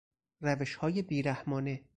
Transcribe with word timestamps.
روشهای 0.41 1.01
بیرحمانه 1.01 1.83